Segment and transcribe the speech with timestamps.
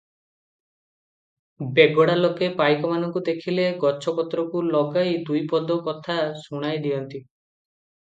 [1.79, 7.25] ବେଗଡ଼ା ଲୋକେ ପାଇକମାନଙ୍କୁ ଦେଖିଲେ ଗଛ ପତ୍ରକୁ ଲଗାଇ ଦୁଇପଦ କଥା ଶୁଣାଇଦିଅନ୍ତି।